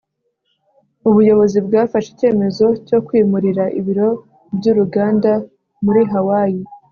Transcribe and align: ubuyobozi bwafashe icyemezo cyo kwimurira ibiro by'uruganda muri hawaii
ubuyobozi 1.09 1.57
bwafashe 1.67 2.09
icyemezo 2.13 2.65
cyo 2.87 2.99
kwimurira 3.05 3.63
ibiro 3.79 4.09
by'uruganda 4.57 5.31
muri 5.85 6.01
hawaii 6.11 6.61